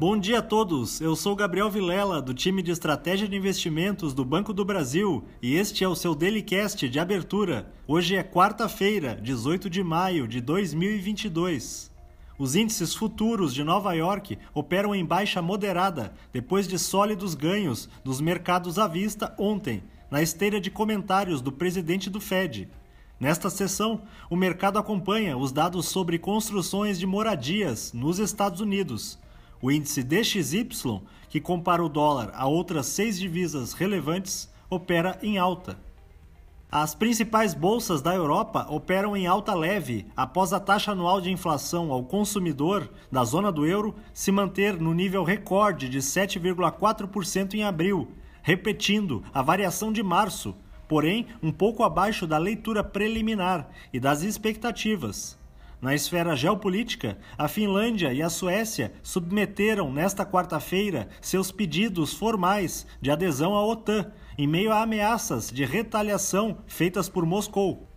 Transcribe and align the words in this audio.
Bom 0.00 0.16
dia 0.16 0.38
a 0.38 0.42
todos, 0.42 0.98
eu 1.02 1.14
sou 1.14 1.36
Gabriel 1.36 1.68
Vilela, 1.68 2.22
do 2.22 2.32
time 2.32 2.62
de 2.62 2.70
Estratégia 2.70 3.28
de 3.28 3.36
Investimentos 3.36 4.14
do 4.14 4.24
Banco 4.24 4.50
do 4.50 4.64
Brasil, 4.64 5.22
e 5.42 5.56
este 5.56 5.84
é 5.84 5.88
o 5.88 5.94
seu 5.94 6.14
Dailycast 6.14 6.88
de 6.88 6.98
abertura. 6.98 7.70
Hoje 7.86 8.16
é 8.16 8.22
quarta-feira, 8.22 9.20
18 9.22 9.68
de 9.68 9.84
maio 9.84 10.26
de 10.26 10.40
2022. 10.40 11.92
Os 12.38 12.56
índices 12.56 12.94
futuros 12.94 13.52
de 13.52 13.62
Nova 13.62 13.92
York 13.92 14.38
operam 14.54 14.94
em 14.94 15.04
baixa 15.04 15.42
moderada 15.42 16.14
depois 16.32 16.66
de 16.66 16.78
sólidos 16.78 17.34
ganhos 17.34 17.86
dos 18.02 18.22
mercados 18.22 18.78
à 18.78 18.88
vista 18.88 19.34
ontem, 19.38 19.82
na 20.10 20.22
esteira 20.22 20.58
de 20.58 20.70
comentários 20.70 21.42
do 21.42 21.52
presidente 21.52 22.08
do 22.08 22.22
Fed. 22.22 22.70
Nesta 23.20 23.50
sessão, 23.50 24.00
o 24.30 24.34
mercado 24.34 24.78
acompanha 24.78 25.36
os 25.36 25.52
dados 25.52 25.90
sobre 25.90 26.18
construções 26.18 26.98
de 26.98 27.04
moradias 27.06 27.92
nos 27.92 28.18
Estados 28.18 28.62
Unidos 28.62 29.18
o 29.60 29.70
índice 29.70 30.02
DXY, 30.02 31.00
que 31.28 31.40
compara 31.40 31.84
o 31.84 31.88
dólar 31.88 32.30
a 32.34 32.46
outras 32.46 32.86
seis 32.86 33.18
divisas 33.18 33.72
relevantes, 33.72 34.50
opera 34.68 35.18
em 35.22 35.38
alta. 35.38 35.78
As 36.72 36.94
principais 36.94 37.52
bolsas 37.52 38.00
da 38.00 38.14
Europa 38.14 38.64
operam 38.70 39.16
em 39.16 39.26
alta 39.26 39.52
leve 39.54 40.06
após 40.16 40.52
a 40.52 40.60
taxa 40.60 40.92
anual 40.92 41.20
de 41.20 41.28
inflação 41.28 41.90
ao 41.90 42.04
consumidor 42.04 42.88
da 43.10 43.24
zona 43.24 43.50
do 43.50 43.66
euro 43.66 43.96
se 44.14 44.30
manter 44.30 44.78
no 44.80 44.94
nível 44.94 45.24
recorde 45.24 45.88
de 45.88 45.98
7,4% 45.98 47.54
em 47.54 47.64
abril, 47.64 48.12
repetindo 48.40 49.24
a 49.34 49.42
variação 49.42 49.92
de 49.92 50.00
março, 50.00 50.54
porém 50.86 51.26
um 51.42 51.50
pouco 51.50 51.82
abaixo 51.82 52.24
da 52.24 52.38
leitura 52.38 52.84
preliminar 52.84 53.68
e 53.92 53.98
das 53.98 54.22
expectativas. 54.22 55.39
Na 55.80 55.94
esfera 55.94 56.36
geopolítica, 56.36 57.16
a 57.38 57.48
Finlândia 57.48 58.12
e 58.12 58.20
a 58.22 58.28
Suécia 58.28 58.92
submeteram 59.02 59.90
nesta 59.90 60.26
quarta-feira 60.26 61.08
seus 61.22 61.50
pedidos 61.50 62.12
formais 62.12 62.86
de 63.00 63.10
adesão 63.10 63.54
à 63.54 63.64
OTAN, 63.64 64.12
em 64.36 64.46
meio 64.46 64.72
a 64.72 64.82
ameaças 64.82 65.50
de 65.50 65.64
retaliação 65.64 66.58
feitas 66.66 67.08
por 67.08 67.24
Moscou. 67.24 67.88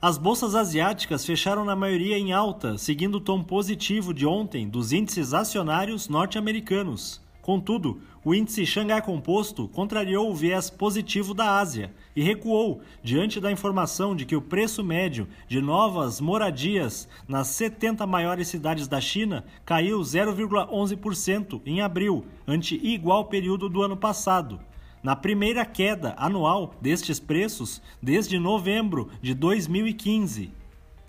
As 0.00 0.16
bolsas 0.16 0.54
asiáticas 0.54 1.26
fecharam 1.26 1.66
na 1.66 1.76
maioria 1.76 2.16
em 2.16 2.32
alta, 2.32 2.78
seguindo 2.78 3.16
o 3.16 3.20
tom 3.20 3.42
positivo 3.42 4.14
de 4.14 4.24
ontem 4.24 4.66
dos 4.66 4.90
índices 4.90 5.34
acionários 5.34 6.08
norte-americanos. 6.08 7.20
Contudo, 7.50 8.00
o 8.24 8.32
índice 8.32 8.64
Xangai 8.64 9.02
Composto 9.02 9.66
contrariou 9.66 10.30
o 10.30 10.34
viés 10.36 10.70
positivo 10.70 11.34
da 11.34 11.58
Ásia 11.58 11.92
e 12.14 12.22
recuou 12.22 12.80
diante 13.02 13.40
da 13.40 13.50
informação 13.50 14.14
de 14.14 14.24
que 14.24 14.36
o 14.36 14.40
preço 14.40 14.84
médio 14.84 15.26
de 15.48 15.60
novas 15.60 16.20
moradias 16.20 17.08
nas 17.26 17.48
70 17.48 18.06
maiores 18.06 18.46
cidades 18.46 18.86
da 18.86 19.00
China 19.00 19.44
caiu 19.64 19.98
0,11% 19.98 21.60
em 21.66 21.80
abril, 21.80 22.24
ante 22.46 22.76
igual 22.86 23.24
período 23.24 23.68
do 23.68 23.82
ano 23.82 23.96
passado. 23.96 24.60
Na 25.02 25.16
primeira 25.16 25.64
queda 25.64 26.14
anual 26.16 26.76
destes 26.80 27.18
preços 27.18 27.82
desde 28.00 28.38
novembro 28.38 29.08
de 29.20 29.34
2015. 29.34 30.52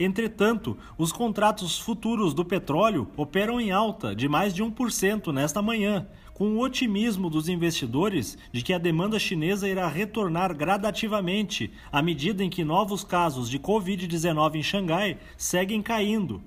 Entretanto, 0.04 0.76
os 0.98 1.12
contratos 1.12 1.78
futuros 1.78 2.34
do 2.34 2.44
petróleo 2.44 3.08
operam 3.16 3.62
em 3.62 3.72
alta 3.72 4.16
de 4.16 4.28
mais 4.28 4.52
de 4.52 4.64
1% 4.64 5.32
nesta 5.32 5.62
manhã, 5.62 6.08
com 6.34 6.56
o 6.56 6.60
otimismo 6.60 7.30
dos 7.30 7.48
investidores 7.48 8.36
de 8.52 8.64
que 8.64 8.74
a 8.74 8.80
demanda 8.80 9.20
chinesa 9.20 9.70
irá 9.70 9.88
retornar 9.88 10.56
gradativamente 10.56 11.72
à 11.92 12.02
medida 12.02 12.44
em 12.44 12.50
que 12.50 12.64
novos 12.64 13.04
casos 13.04 13.48
de 13.48 13.60
Covid-19 13.60 14.56
em 14.56 14.64
Xangai 14.64 15.20
seguem 15.38 15.84
caindo. 15.84 16.42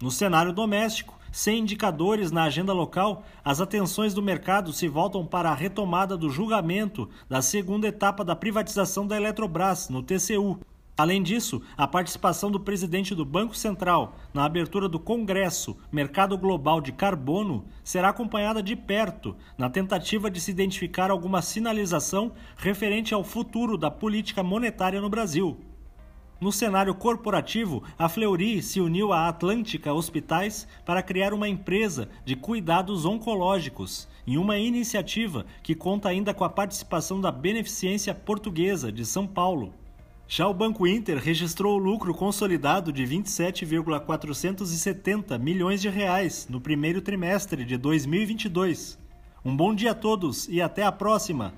No 0.00 0.10
cenário 0.10 0.52
doméstico, 0.52 1.16
sem 1.30 1.60
indicadores 1.60 2.32
na 2.32 2.42
agenda 2.42 2.72
local, 2.72 3.24
as 3.44 3.60
atenções 3.60 4.12
do 4.12 4.20
mercado 4.20 4.72
se 4.72 4.88
voltam 4.88 5.24
para 5.24 5.50
a 5.50 5.54
retomada 5.54 6.16
do 6.16 6.28
julgamento 6.28 7.08
da 7.30 7.40
segunda 7.40 7.86
etapa 7.86 8.24
da 8.24 8.34
privatização 8.34 9.06
da 9.06 9.16
Eletrobras 9.16 9.88
no 9.88 10.02
TCU, 10.02 10.58
Além 11.02 11.20
disso, 11.20 11.60
a 11.76 11.84
participação 11.84 12.48
do 12.48 12.60
presidente 12.60 13.12
do 13.12 13.24
Banco 13.24 13.56
Central 13.56 14.14
na 14.32 14.44
abertura 14.44 14.88
do 14.88 15.00
Congresso 15.00 15.76
Mercado 15.90 16.38
Global 16.38 16.80
de 16.80 16.92
Carbono 16.92 17.64
será 17.82 18.10
acompanhada 18.10 18.62
de 18.62 18.76
perto 18.76 19.34
na 19.58 19.68
tentativa 19.68 20.30
de 20.30 20.40
se 20.40 20.52
identificar 20.52 21.10
alguma 21.10 21.42
sinalização 21.42 22.30
referente 22.56 23.12
ao 23.12 23.24
futuro 23.24 23.76
da 23.76 23.90
política 23.90 24.44
monetária 24.44 25.00
no 25.00 25.10
Brasil. 25.10 25.58
No 26.40 26.52
cenário 26.52 26.94
corporativo, 26.94 27.82
a 27.98 28.08
Fleury 28.08 28.62
se 28.62 28.80
uniu 28.80 29.12
à 29.12 29.26
Atlântica 29.26 29.92
Hospitais 29.92 30.68
para 30.84 31.02
criar 31.02 31.34
uma 31.34 31.48
empresa 31.48 32.08
de 32.24 32.36
cuidados 32.36 33.04
oncológicos, 33.04 34.06
em 34.24 34.36
uma 34.36 34.56
iniciativa 34.56 35.46
que 35.64 35.74
conta 35.74 36.08
ainda 36.08 36.32
com 36.32 36.44
a 36.44 36.48
participação 36.48 37.20
da 37.20 37.32
Beneficência 37.32 38.14
Portuguesa 38.14 38.92
de 38.92 39.04
São 39.04 39.26
Paulo. 39.26 39.74
Já 40.28 40.46
o 40.48 40.54
Banco 40.54 40.86
Inter 40.86 41.18
registrou 41.18 41.76
lucro 41.76 42.14
consolidado 42.14 42.92
de 42.92 43.04
27,470 43.04 45.36
milhões 45.38 45.82
de 45.82 45.88
reais 45.88 46.46
no 46.48 46.60
primeiro 46.60 47.02
trimestre 47.02 47.64
de 47.64 47.76
2022. 47.76 48.96
Um 49.44 49.56
bom 49.56 49.74
dia 49.74 49.90
a 49.90 49.94
todos 49.94 50.46
e 50.48 50.62
até 50.62 50.84
a 50.84 50.92
próxima! 50.92 51.52